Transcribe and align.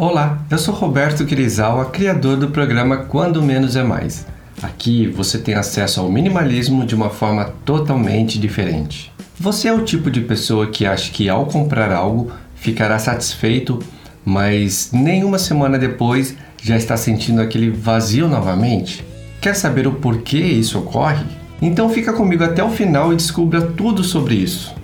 Olá, 0.00 0.38
eu 0.48 0.56
sou 0.58 0.72
Roberto 0.72 1.26
Kirizawa, 1.26 1.86
criador 1.86 2.36
do 2.36 2.50
programa 2.50 2.98
Quando 2.98 3.42
Menos 3.42 3.74
é 3.74 3.82
Mais. 3.82 4.24
Aqui 4.62 5.08
você 5.08 5.38
tem 5.38 5.54
acesso 5.54 5.98
ao 5.98 6.08
minimalismo 6.08 6.86
de 6.86 6.94
uma 6.94 7.10
forma 7.10 7.46
totalmente 7.64 8.38
diferente. 8.38 9.12
Você 9.40 9.66
é 9.66 9.72
o 9.72 9.84
tipo 9.84 10.08
de 10.08 10.20
pessoa 10.20 10.68
que 10.68 10.86
acha 10.86 11.10
que 11.10 11.28
ao 11.28 11.46
comprar 11.46 11.90
algo 11.90 12.30
ficará 12.54 12.96
satisfeito, 12.96 13.80
mas 14.24 14.90
nenhuma 14.92 15.36
semana 15.36 15.76
depois 15.76 16.36
já 16.62 16.76
está 16.76 16.96
sentindo 16.96 17.42
aquele 17.42 17.68
vazio 17.68 18.28
novamente? 18.28 19.04
Quer 19.40 19.56
saber 19.56 19.88
o 19.88 19.94
porquê 19.94 20.38
isso 20.38 20.78
ocorre? 20.78 21.26
Então 21.60 21.88
fica 21.88 22.12
comigo 22.12 22.44
até 22.44 22.62
o 22.62 22.70
final 22.70 23.12
e 23.12 23.16
descubra 23.16 23.60
tudo 23.60 24.04
sobre 24.04 24.36
isso 24.36 24.77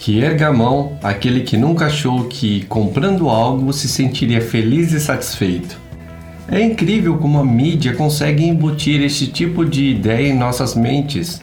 que 0.00 0.18
erga 0.18 0.48
a 0.48 0.52
mão 0.52 0.98
aquele 1.02 1.42
que 1.42 1.58
nunca 1.58 1.84
achou 1.84 2.24
que, 2.24 2.64
comprando 2.64 3.28
algo, 3.28 3.70
se 3.70 3.86
sentiria 3.86 4.40
feliz 4.40 4.92
e 4.92 4.98
satisfeito. 4.98 5.78
É 6.48 6.58
incrível 6.58 7.18
como 7.18 7.38
a 7.38 7.44
mídia 7.44 7.92
consegue 7.92 8.42
embutir 8.42 9.02
este 9.02 9.26
tipo 9.26 9.62
de 9.62 9.84
ideia 9.84 10.28
em 10.28 10.36
nossas 10.36 10.74
mentes. 10.74 11.42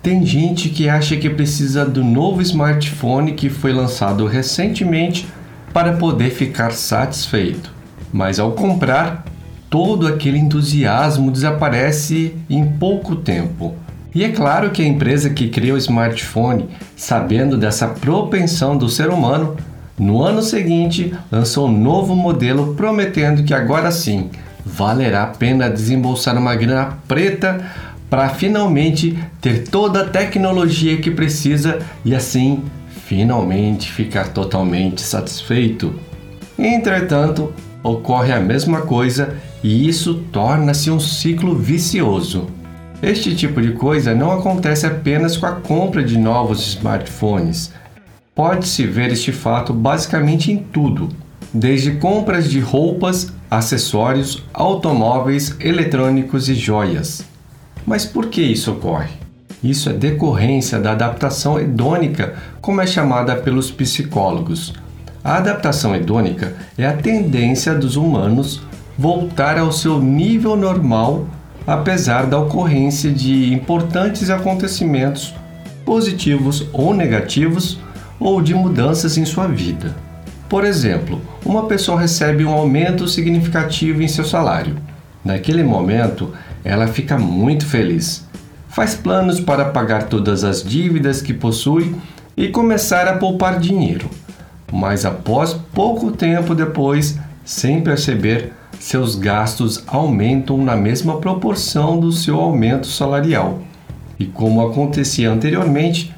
Tem 0.00 0.24
gente 0.24 0.68
que 0.68 0.88
acha 0.88 1.16
que 1.16 1.28
precisa 1.28 1.84
do 1.84 2.04
novo 2.04 2.40
smartphone 2.42 3.32
que 3.32 3.50
foi 3.50 3.72
lançado 3.72 4.24
recentemente 4.24 5.26
para 5.72 5.94
poder 5.94 6.30
ficar 6.30 6.70
satisfeito. 6.70 7.74
Mas 8.12 8.38
ao 8.38 8.52
comprar, 8.52 9.24
todo 9.68 10.06
aquele 10.06 10.38
entusiasmo 10.38 11.28
desaparece 11.28 12.36
em 12.48 12.64
pouco 12.64 13.16
tempo. 13.16 13.74
E 14.16 14.24
é 14.24 14.30
claro 14.30 14.70
que 14.70 14.80
a 14.80 14.86
empresa 14.86 15.28
que 15.28 15.46
cria 15.46 15.74
o 15.74 15.76
smartphone, 15.76 16.70
sabendo 16.96 17.58
dessa 17.58 17.86
propensão 17.86 18.74
do 18.74 18.88
ser 18.88 19.10
humano, 19.10 19.58
no 19.98 20.22
ano 20.22 20.40
seguinte 20.40 21.12
lançou 21.30 21.68
um 21.68 21.78
novo 21.78 22.16
modelo 22.16 22.74
prometendo 22.74 23.44
que 23.44 23.52
agora 23.52 23.90
sim 23.90 24.30
valerá 24.64 25.24
a 25.24 25.26
pena 25.26 25.68
desembolsar 25.68 26.34
uma 26.38 26.54
grana 26.54 26.96
preta 27.06 27.62
para 28.08 28.30
finalmente 28.30 29.18
ter 29.38 29.68
toda 29.68 30.00
a 30.00 30.08
tecnologia 30.08 30.96
que 30.96 31.10
precisa 31.10 31.80
e 32.02 32.14
assim 32.14 32.62
finalmente 33.06 33.92
ficar 33.92 34.28
totalmente 34.28 35.02
satisfeito. 35.02 35.94
Entretanto, 36.58 37.52
ocorre 37.82 38.32
a 38.32 38.40
mesma 38.40 38.80
coisa 38.80 39.36
e 39.62 39.86
isso 39.86 40.24
torna-se 40.32 40.90
um 40.90 40.98
ciclo 40.98 41.54
vicioso. 41.54 42.55
Este 43.02 43.36
tipo 43.36 43.60
de 43.60 43.72
coisa 43.72 44.14
não 44.14 44.32
acontece 44.32 44.86
apenas 44.86 45.36
com 45.36 45.44
a 45.44 45.52
compra 45.52 46.02
de 46.02 46.16
novos 46.18 46.66
smartphones. 46.66 47.70
Pode-se 48.34 48.86
ver 48.86 49.12
este 49.12 49.32
fato 49.32 49.74
basicamente 49.74 50.50
em 50.50 50.56
tudo, 50.56 51.10
desde 51.52 51.92
compras 51.92 52.48
de 52.48 52.58
roupas, 52.58 53.32
acessórios, 53.50 54.42
automóveis, 54.52 55.54
eletrônicos 55.60 56.48
e 56.48 56.54
joias. 56.54 57.22
Mas 57.86 58.06
por 58.06 58.26
que 58.26 58.40
isso 58.40 58.72
ocorre? 58.72 59.10
Isso 59.62 59.90
é 59.90 59.92
decorrência 59.92 60.78
da 60.78 60.92
adaptação 60.92 61.60
hedônica, 61.60 62.34
como 62.62 62.80
é 62.80 62.86
chamada 62.86 63.36
pelos 63.36 63.70
psicólogos. 63.70 64.72
A 65.22 65.36
adaptação 65.36 65.94
hedônica 65.94 66.54
é 66.78 66.86
a 66.86 66.94
tendência 66.94 67.74
dos 67.74 67.96
humanos 67.96 68.62
voltar 68.96 69.58
ao 69.58 69.70
seu 69.70 70.00
nível 70.00 70.56
normal 70.56 71.26
apesar 71.66 72.26
da 72.26 72.38
ocorrência 72.38 73.10
de 73.10 73.52
importantes 73.52 74.30
acontecimentos 74.30 75.34
positivos 75.84 76.66
ou 76.72 76.94
negativos 76.94 77.78
ou 78.18 78.40
de 78.40 78.54
mudanças 78.54 79.16
em 79.18 79.24
sua 79.24 79.46
vida. 79.46 79.94
Por 80.48 80.64
exemplo, 80.64 81.20
uma 81.44 81.66
pessoa 81.66 82.00
recebe 82.00 82.44
um 82.44 82.52
aumento 82.52 83.08
significativo 83.08 84.02
em 84.02 84.08
seu 84.08 84.24
salário. 84.24 84.76
Naquele 85.24 85.64
momento, 85.64 86.32
ela 86.64 86.86
fica 86.86 87.18
muito 87.18 87.66
feliz. 87.66 88.24
Faz 88.68 88.94
planos 88.94 89.40
para 89.40 89.64
pagar 89.66 90.04
todas 90.04 90.44
as 90.44 90.62
dívidas 90.62 91.20
que 91.20 91.34
possui 91.34 91.94
e 92.36 92.48
começar 92.48 93.08
a 93.08 93.16
poupar 93.16 93.58
dinheiro. 93.58 94.08
Mas 94.72 95.04
após 95.04 95.54
pouco 95.74 96.12
tempo 96.12 96.54
depois, 96.54 97.18
sem 97.46 97.80
perceber, 97.80 98.52
seus 98.80 99.14
gastos 99.14 99.84
aumentam 99.86 100.58
na 100.58 100.74
mesma 100.74 101.18
proporção 101.18 101.98
do 101.98 102.10
seu 102.10 102.40
aumento 102.40 102.88
salarial. 102.88 103.60
E 104.18 104.24
como 104.26 104.66
acontecia 104.66 105.30
anteriormente, 105.30 106.12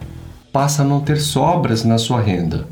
passa 0.50 0.80
a 0.80 0.84
não 0.86 1.00
ter 1.00 1.20
sobras 1.20 1.84
na 1.84 1.98
sua 1.98 2.22
renda. 2.22 2.66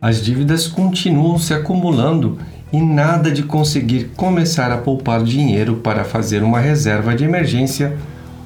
As 0.00 0.24
dívidas 0.24 0.66
continuam 0.66 1.38
se 1.38 1.52
acumulando 1.52 2.38
e 2.72 2.80
nada 2.80 3.30
de 3.30 3.42
conseguir 3.42 4.12
começar 4.16 4.72
a 4.72 4.78
poupar 4.78 5.22
dinheiro 5.22 5.76
para 5.76 6.02
fazer 6.02 6.42
uma 6.42 6.58
reserva 6.58 7.14
de 7.14 7.24
emergência 7.24 7.98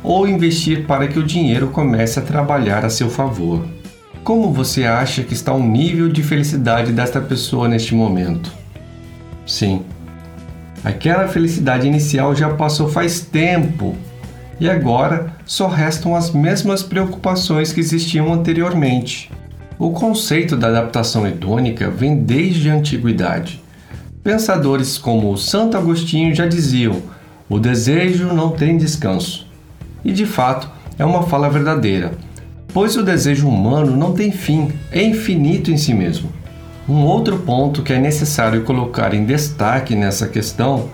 ou 0.02 0.26
investir 0.26 0.84
para 0.84 1.06
que 1.06 1.18
o 1.18 1.24
dinheiro 1.24 1.68
comece 1.68 2.18
a 2.18 2.22
trabalhar 2.22 2.84
a 2.84 2.90
seu 2.90 3.08
favor. 3.08 3.64
Como 4.24 4.52
você 4.52 4.84
acha 4.84 5.22
que 5.22 5.32
está 5.32 5.52
o 5.52 5.62
nível 5.62 6.08
de 6.08 6.24
felicidade 6.24 6.90
desta 6.90 7.20
pessoa 7.20 7.68
neste 7.68 7.94
momento? 7.94 8.63
Sim, 9.46 9.84
Aquela 10.84 11.26
felicidade 11.26 11.86
inicial 11.86 12.34
já 12.34 12.50
passou 12.50 12.90
faz 12.90 13.18
tempo 13.18 13.96
e 14.60 14.68
agora 14.68 15.32
só 15.46 15.66
restam 15.66 16.14
as 16.14 16.30
mesmas 16.30 16.82
preocupações 16.82 17.72
que 17.72 17.80
existiam 17.80 18.30
anteriormente. 18.30 19.32
O 19.78 19.92
conceito 19.92 20.58
da 20.58 20.68
adaptação 20.68 21.26
hedônica 21.26 21.88
vem 21.88 22.22
desde 22.22 22.68
a 22.68 22.74
antiguidade. 22.74 23.62
Pensadores 24.22 24.98
como 24.98 25.38
Santo 25.38 25.78
Agostinho 25.78 26.34
já 26.34 26.46
diziam: 26.46 27.00
o 27.48 27.58
desejo 27.58 28.26
não 28.34 28.50
tem 28.50 28.76
descanso. 28.76 29.46
E 30.04 30.12
de 30.12 30.26
fato, 30.26 30.68
é 30.98 31.04
uma 31.04 31.22
fala 31.22 31.48
verdadeira, 31.48 32.12
pois 32.74 32.94
o 32.94 33.02
desejo 33.02 33.48
humano 33.48 33.96
não 33.96 34.12
tem 34.12 34.30
fim, 34.30 34.70
é 34.92 35.02
infinito 35.02 35.70
em 35.70 35.78
si 35.78 35.94
mesmo. 35.94 36.28
Um 36.88 37.04
outro 37.04 37.38
ponto 37.38 37.82
que 37.82 37.94
é 37.94 37.98
necessário 37.98 38.62
colocar 38.62 39.14
em 39.14 39.24
destaque 39.24 39.94
nessa 39.94 40.28
questão 40.28 40.90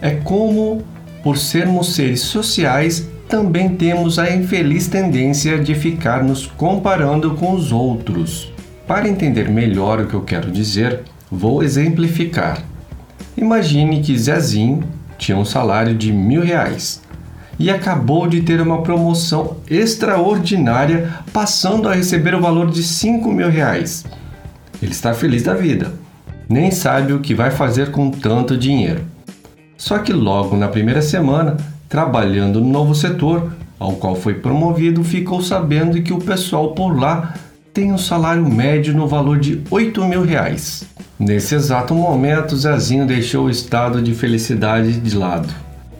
é 0.00 0.10
como, 0.10 0.82
por 1.22 1.36
sermos 1.36 1.94
seres 1.94 2.20
sociais, 2.20 3.08
também 3.28 3.74
temos 3.76 4.18
a 4.18 4.30
infeliz 4.32 4.86
tendência 4.86 5.58
de 5.58 5.74
ficar 5.74 6.22
nos 6.22 6.46
comparando 6.46 7.32
com 7.34 7.54
os 7.54 7.72
outros. 7.72 8.52
Para 8.86 9.08
entender 9.08 9.48
melhor 9.48 10.00
o 10.00 10.06
que 10.06 10.14
eu 10.14 10.22
quero 10.22 10.50
dizer, 10.50 11.00
vou 11.30 11.62
exemplificar. 11.62 12.62
Imagine 13.36 14.00
que 14.00 14.16
Zezinho 14.16 14.84
tinha 15.18 15.36
um 15.36 15.44
salário 15.44 15.94
de 15.94 16.12
mil 16.12 16.42
reais 16.42 17.02
e 17.58 17.70
acabou 17.70 18.28
de 18.28 18.42
ter 18.42 18.60
uma 18.60 18.82
promoção 18.82 19.56
extraordinária, 19.68 21.10
passando 21.32 21.88
a 21.88 21.94
receber 21.94 22.34
o 22.34 22.40
valor 22.40 22.70
de 22.70 22.82
cinco 22.82 23.32
mil 23.32 23.48
reais. 23.48 24.04
Ele 24.82 24.90
está 24.90 25.14
feliz 25.14 25.44
da 25.44 25.54
vida, 25.54 25.92
nem 26.48 26.72
sabe 26.72 27.12
o 27.12 27.20
que 27.20 27.36
vai 27.36 27.52
fazer 27.52 27.92
com 27.92 28.10
tanto 28.10 28.56
dinheiro. 28.56 29.04
Só 29.76 29.98
que 29.98 30.12
logo 30.12 30.56
na 30.56 30.66
primeira 30.66 31.00
semana, 31.00 31.56
trabalhando 31.88 32.60
no 32.60 32.68
novo 32.68 32.94
setor, 32.94 33.52
ao 33.78 33.92
qual 33.92 34.16
foi 34.16 34.34
promovido, 34.34 35.04
ficou 35.04 35.40
sabendo 35.40 36.02
que 36.02 36.12
o 36.12 36.18
pessoal 36.18 36.72
por 36.72 36.98
lá 36.98 37.34
tem 37.72 37.92
um 37.92 37.98
salário 37.98 38.48
médio 38.48 38.92
no 38.92 39.06
valor 39.06 39.38
de 39.38 39.62
8 39.70 40.04
mil 40.04 40.22
reais. 40.22 40.84
Nesse 41.18 41.54
exato 41.54 41.94
momento, 41.94 42.56
Zezinho 42.56 43.06
deixou 43.06 43.46
o 43.46 43.50
estado 43.50 44.02
de 44.02 44.14
felicidade 44.14 45.00
de 45.00 45.16
lado. 45.16 45.48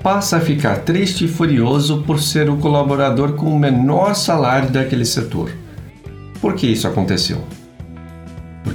Passa 0.03 0.39
a 0.39 0.41
ficar 0.41 0.81
triste 0.81 1.27
e 1.27 1.29
furioso 1.29 2.03
por 2.03 2.21
ser 2.21 2.51
o 2.51 2.57
colaborador 2.57 3.35
com 3.35 3.47
o 3.47 3.59
menor 3.59 4.15
salário 4.15 4.71
daquele 4.71 5.05
setor. 5.05 5.53
Por 6.41 6.55
que 6.55 6.67
isso 6.67 6.89
aconteceu? 6.89 7.43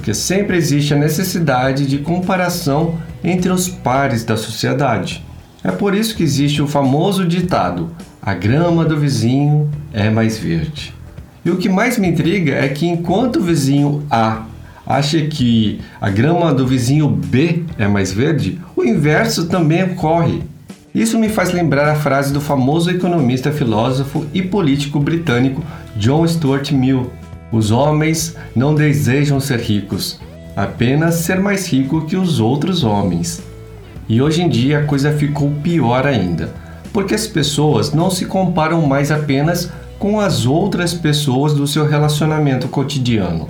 Porque 0.08 0.14
sempre 0.14 0.56
existe 0.56 0.94
a 0.94 0.96
necessidade 0.96 1.84
de 1.84 1.98
comparação 1.98 2.94
entre 3.22 3.50
os 3.50 3.68
pares 3.68 4.24
da 4.24 4.38
sociedade. 4.38 5.22
É 5.62 5.70
por 5.70 5.94
isso 5.94 6.16
que 6.16 6.22
existe 6.22 6.62
o 6.62 6.66
famoso 6.66 7.26
ditado: 7.26 7.90
a 8.22 8.32
grama 8.32 8.86
do 8.86 8.98
vizinho 8.98 9.70
é 9.92 10.08
mais 10.08 10.38
verde. 10.38 10.94
E 11.44 11.50
o 11.50 11.58
que 11.58 11.68
mais 11.68 11.98
me 11.98 12.08
intriga 12.08 12.54
é 12.54 12.68
que 12.68 12.86
enquanto 12.86 13.36
o 13.36 13.42
vizinho 13.42 14.02
A 14.10 14.44
acha 14.86 15.20
que 15.26 15.78
a 16.00 16.08
grama 16.08 16.54
do 16.54 16.66
vizinho 16.66 17.06
B 17.10 17.64
é 17.76 17.86
mais 17.86 18.10
verde, 18.10 18.58
o 18.74 18.82
inverso 18.82 19.46
também 19.46 19.84
ocorre. 19.84 20.42
Isso 20.94 21.18
me 21.18 21.28
faz 21.28 21.52
lembrar 21.52 21.86
a 21.86 21.96
frase 21.96 22.32
do 22.32 22.40
famoso 22.40 22.90
economista, 22.90 23.52
filósofo 23.52 24.24
e 24.32 24.40
político 24.40 24.98
britânico 24.98 25.62
John 25.96 26.26
Stuart 26.26 26.72
Mill, 26.72 27.10
os 27.50 27.70
homens 27.70 28.36
não 28.54 28.74
desejam 28.74 29.40
ser 29.40 29.60
ricos, 29.60 30.20
apenas 30.54 31.16
ser 31.16 31.40
mais 31.40 31.66
rico 31.66 32.04
que 32.06 32.16
os 32.16 32.40
outros 32.40 32.84
homens. 32.84 33.42
E 34.08 34.20
hoje 34.20 34.42
em 34.42 34.48
dia 34.48 34.80
a 34.80 34.84
coisa 34.84 35.12
ficou 35.12 35.50
pior 35.62 36.06
ainda, 36.06 36.52
porque 36.92 37.14
as 37.14 37.26
pessoas 37.26 37.92
não 37.92 38.10
se 38.10 38.26
comparam 38.26 38.82
mais 38.86 39.10
apenas 39.10 39.70
com 39.98 40.20
as 40.20 40.46
outras 40.46 40.94
pessoas 40.94 41.52
do 41.52 41.66
seu 41.66 41.86
relacionamento 41.86 42.68
cotidiano. 42.68 43.48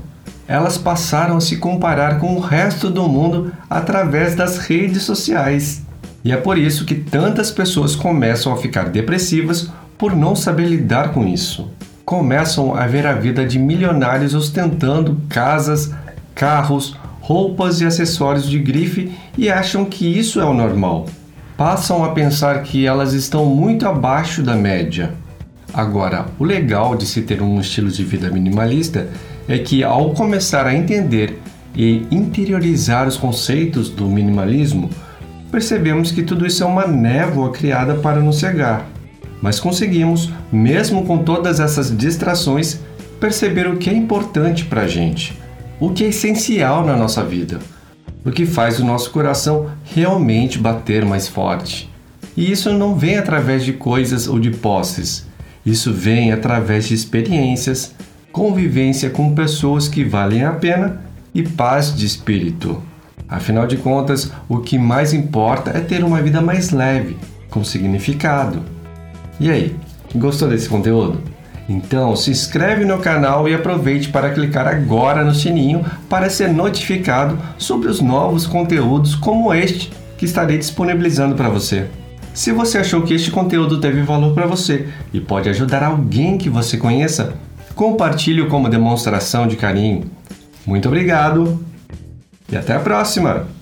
elas 0.49 0.79
passaram 0.79 1.37
a 1.37 1.41
se 1.43 1.59
comparar 1.59 2.19
com 2.19 2.35
o 2.35 2.41
resto 2.41 2.89
do 2.89 3.07
mundo 3.07 3.53
através 3.69 4.35
das 4.35 4.57
redes 4.57 5.03
sociais. 5.03 5.83
E 6.25 6.33
é 6.33 6.39
por 6.39 6.57
isso 6.57 6.87
que 6.87 6.95
tantas 6.95 7.51
pessoas 7.51 7.95
começam 7.95 8.51
a 8.51 8.57
ficar 8.57 8.89
depressivas 8.89 9.71
por 9.99 10.17
não 10.17 10.35
saber 10.35 10.67
lidar 10.67 11.13
com 11.13 11.27
isso. 11.27 11.71
Começam 12.09 12.75
a 12.75 12.87
ver 12.87 13.07
a 13.07 13.13
vida 13.13 13.45
de 13.45 13.59
milionários 13.59 14.35
ostentando 14.35 15.21
casas, 15.29 15.93
carros, 16.35 16.97
roupas 17.21 17.83
e 17.83 17.85
acessórios 17.85 18.49
de 18.49 18.59
grife 18.59 19.13
e 19.37 19.51
acham 19.51 19.85
que 19.85 20.07
isso 20.07 20.41
é 20.41 20.45
o 20.47 20.55
normal. 20.55 21.05
Passam 21.55 22.03
a 22.03 22.13
pensar 22.13 22.63
que 22.63 22.87
elas 22.87 23.13
estão 23.13 23.45
muito 23.45 23.87
abaixo 23.87 24.43
da 24.43 24.57
média. 24.57 25.13
Agora, 25.75 26.25
o 26.39 26.45
legal 26.45 26.97
de 26.97 27.05
se 27.05 27.21
ter 27.21 27.43
um 27.43 27.61
estilo 27.61 27.91
de 27.91 28.03
vida 28.05 28.31
minimalista 28.31 29.11
é 29.47 29.59
que, 29.59 29.85
ao 29.85 30.15
começar 30.15 30.67
a 30.67 30.75
entender 30.75 31.39
e 31.77 32.07
interiorizar 32.11 33.07
os 33.07 33.19
conceitos 33.19 33.91
do 33.91 34.07
minimalismo, 34.07 34.89
percebemos 35.53 36.11
que 36.11 36.23
tudo 36.23 36.47
isso 36.47 36.63
é 36.63 36.67
uma 36.67 36.87
névoa 36.87 37.53
criada 37.53 37.97
para 37.97 38.19
nos 38.19 38.39
cegar. 38.39 38.87
Mas 39.41 39.61
conseguimos, 39.61 40.31
mesmo 40.51 41.05
com 41.05 41.19
todas 41.19 41.61
essas 41.61 41.97
distrações, 41.97 42.81
perceber 43.21 43.69
o 43.69 43.77
que 43.77 43.91
é 43.91 43.93
importante 43.93 44.65
para 44.65 44.83
a 44.83 44.89
gente, 44.89 45.39
o 45.81 45.91
que 45.91 46.05
é 46.05 46.09
essencial 46.09 46.85
na 46.85 46.97
nossa 46.97 47.25
vida, 47.25 47.59
o 48.25 48.31
que 48.31 48.47
faz 48.47 48.79
o 48.79 48.85
nosso 48.85 49.11
coração 49.11 49.71
realmente 49.85 50.59
bater 50.59 51.05
mais 51.05 51.29
forte. 51.29 51.91
E 52.37 52.51
isso 52.51 52.73
não 52.73 52.95
vem 52.95 53.17
através 53.17 53.65
de 53.65 53.73
coisas 53.73 54.29
ou 54.29 54.39
de 54.39 54.51
posses, 54.51 55.27
isso 55.65 55.93
vem 55.93 56.33
através 56.33 56.87
de 56.89 56.95
experiências, 56.95 57.95
convivência 58.33 59.11
com 59.11 59.35
pessoas 59.35 59.89
que 59.89 60.05
valem 60.05 60.45
a 60.45 60.53
pena 60.53 61.03
e 61.35 61.43
paz 61.43 61.95
de 61.95 62.07
espírito. 62.07 62.83
Afinal 63.29 63.67
de 63.67 63.77
contas, 63.77 64.33
o 64.49 64.59
que 64.59 64.79
mais 64.79 65.13
importa 65.13 65.71
é 65.71 65.81
ter 65.81 66.03
uma 66.03 66.23
vida 66.23 66.41
mais 66.41 66.71
leve, 66.71 67.17
com 67.51 67.63
significado. 67.63 68.63
E 69.41 69.51
aí, 69.51 69.77
gostou 70.15 70.49
desse 70.49 70.69
conteúdo? 70.69 71.21
Então 71.69 72.17
se 72.17 72.31
inscreve 72.31 72.85
no 72.85 72.99
canal 72.99 73.47
e 73.49 73.55
aproveite 73.55 74.09
para 74.09 74.31
clicar 74.31 74.67
agora 74.67 75.23
no 75.23 75.35
sininho 75.35 75.85
para 76.09 76.31
ser 76.31 76.49
notificado 76.49 77.39
sobre 77.59 77.89
os 77.89 78.01
novos 78.01 78.47
conteúdos 78.47 79.15
como 79.15 79.53
este 79.53 79.93
que 80.17 80.25
estarei 80.25 80.57
disponibilizando 80.57 81.35
para 81.35 81.51
você. 81.51 81.87
Se 82.33 82.53
você 82.53 82.79
achou 82.79 83.03
que 83.03 83.13
este 83.13 83.31
conteúdo 83.31 83.81
teve 83.81 84.01
valor 84.03 84.33
para 84.33 84.47
você 84.47 84.89
e 85.13 85.21
pode 85.21 85.49
ajudar 85.49 85.83
alguém 85.83 86.39
que 86.39 86.49
você 86.49 86.79
conheça, 86.79 87.35
compartilhe 87.75 88.47
como 88.47 88.69
demonstração 88.69 89.47
de 89.47 89.57
carinho. 89.57 90.11
Muito 90.67 90.89
obrigado 90.89 91.63
e 92.51 92.57
até 92.57 92.75
a 92.75 92.81
próxima! 92.81 93.58